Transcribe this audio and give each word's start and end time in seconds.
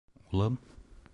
-Улым... 0.31 0.53